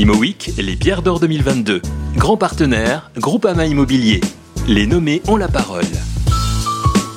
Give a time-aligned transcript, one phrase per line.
[0.00, 1.82] ImoWeek, les pierres d'or 2022.
[2.16, 4.22] Grand partenaire, Groupama Immobilier.
[4.66, 5.84] Les nommés ont la parole.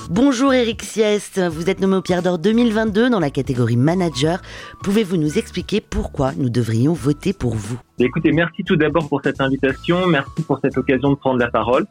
[0.09, 4.41] Bonjour Eric Siest, vous êtes nommé au Pierre d'Or 2022 dans la catégorie manager.
[4.83, 7.79] Pouvez-vous nous expliquer pourquoi nous devrions voter pour vous?
[7.99, 11.85] Écoutez, merci tout d'abord pour cette invitation, merci pour cette occasion de prendre la parole.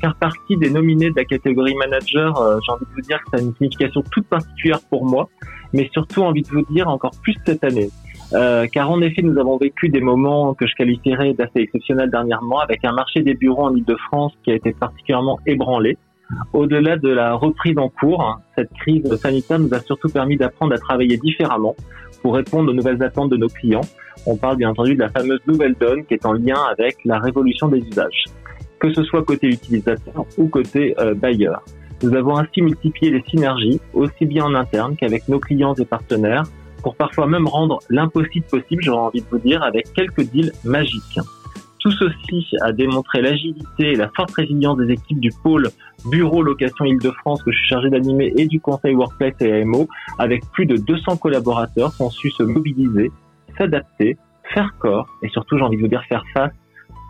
[0.00, 3.30] Faire partie des nominés de la catégorie manager, euh, j'ai envie de vous dire que
[3.32, 5.28] ça a une signification toute particulière pour moi,
[5.72, 7.90] mais surtout envie de vous dire encore plus cette année.
[8.34, 12.60] Euh, car en effet, nous avons vécu des moments que je qualifierais d'assez exceptionnels dernièrement,
[12.60, 15.96] avec un marché des bureaux en Ile-de-France qui a été particulièrement ébranlé.
[16.52, 20.78] Au-delà de la reprise en cours, cette crise sanitaire nous a surtout permis d'apprendre à
[20.78, 21.74] travailler différemment
[22.22, 23.80] pour répondre aux nouvelles attentes de nos clients.
[24.26, 27.18] On parle bien entendu de la fameuse nouvelle donne qui est en lien avec la
[27.18, 28.24] révolution des usages,
[28.78, 31.62] que ce soit côté utilisateur ou côté euh, bailleur.
[32.02, 36.44] Nous avons ainsi multiplié les synergies, aussi bien en interne qu'avec nos clients et partenaires,
[36.82, 41.20] pour parfois même rendre l'impossible possible, j'aurais envie de vous dire, avec quelques deals magiques.
[41.80, 45.68] Tout ceci a démontré l'agilité et la forte résilience des équipes du pôle
[46.10, 49.88] Bureau Location Île-de-France que je suis chargé d'animer et du Conseil Workplace et AMO,
[50.18, 53.12] avec plus de 200 collaborateurs qui ont su se mobiliser,
[53.56, 54.16] s'adapter,
[54.54, 56.52] faire corps et surtout, j'ai envie de vous dire, faire face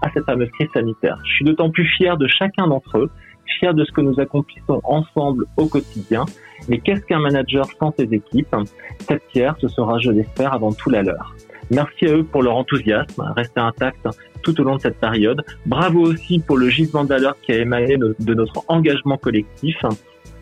[0.02, 1.18] à cette fameuse crise sanitaire.
[1.24, 3.10] Je suis d'autant plus fier de chacun d'entre eux,
[3.58, 6.24] fier de ce que nous accomplissons ensemble au quotidien.
[6.68, 8.54] Mais qu'est-ce qu'un manager sans ses équipes?
[9.00, 11.34] Cette pierre, ce sera, je l'espère, avant tout la leur.
[11.70, 14.08] Merci à eux pour leur enthousiasme, rester intact
[14.42, 15.42] tout au long de cette période.
[15.66, 19.76] Bravo aussi pour le gisement valeur qui a émané de notre engagement collectif.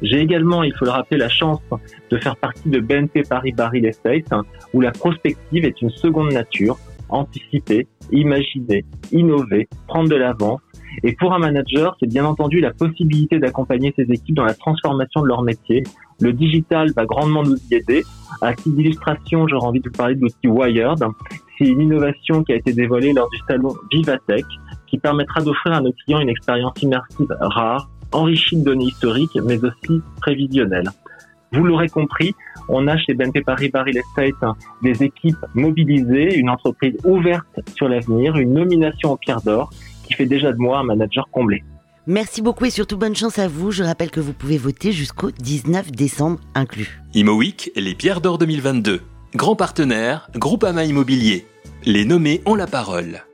[0.02, 1.60] J'ai également, il faut le rappeler, la chance
[2.10, 4.30] de faire partie de BNP Paris Real Estate,
[4.72, 10.60] où la prospective est une seconde nature, anticiper, imaginer, innover, prendre de l'avance.
[11.02, 15.22] Et pour un manager, c'est bien entendu la possibilité d'accompagner ses équipes dans la transformation
[15.22, 15.82] de leur métier.
[16.20, 18.02] Le digital va grandement nous y aider.
[18.40, 21.04] À titre d'illustration, j'aurais envie de vous parler de l'outil Wired.
[21.58, 24.44] C'est une innovation qui a été dévoilée lors du salon Vivatech
[24.86, 29.62] qui permettra d'offrir à nos clients une expérience immersive rare, enrichie de données historiques, mais
[29.64, 30.88] aussi prévisionnelles.
[31.52, 32.34] Vous l'aurez compris,
[32.68, 38.36] on a chez BNP Paris Real Estate des équipes mobilisées, une entreprise ouverte sur l'avenir,
[38.36, 39.70] une nomination en pierre d'or
[40.06, 41.62] qui fait déjà de moi un manager comblé.
[42.06, 43.72] Merci beaucoup et surtout bonne chance à vous.
[43.72, 47.00] Je rappelle que vous pouvez voter jusqu'au 19 décembre inclus.
[47.14, 49.00] ImoWeek, les pierres d'or 2022.
[49.34, 51.46] Grand partenaire, Groupama Immobilier.
[51.84, 53.25] Les nommés ont la parole.